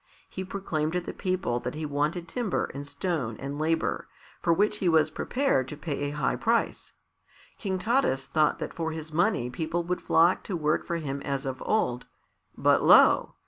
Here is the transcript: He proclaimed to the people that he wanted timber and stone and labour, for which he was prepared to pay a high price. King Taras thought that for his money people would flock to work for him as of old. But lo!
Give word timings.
He 0.27 0.43
proclaimed 0.43 0.93
to 0.93 0.99
the 1.01 1.13
people 1.13 1.59
that 1.59 1.75
he 1.75 1.85
wanted 1.85 2.27
timber 2.27 2.71
and 2.73 2.87
stone 2.87 3.37
and 3.37 3.59
labour, 3.59 4.07
for 4.41 4.51
which 4.51 4.77
he 4.77 4.89
was 4.89 5.11
prepared 5.11 5.67
to 5.67 5.77
pay 5.77 6.05
a 6.09 6.15
high 6.15 6.37
price. 6.37 6.93
King 7.59 7.77
Taras 7.77 8.25
thought 8.25 8.57
that 8.57 8.73
for 8.73 8.93
his 8.93 9.13
money 9.13 9.51
people 9.51 9.83
would 9.83 10.01
flock 10.01 10.41
to 10.45 10.57
work 10.57 10.87
for 10.87 10.95
him 10.95 11.21
as 11.21 11.45
of 11.45 11.61
old. 11.67 12.07
But 12.57 12.81
lo! 12.81 13.35